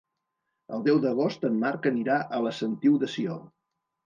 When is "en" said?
1.49-1.59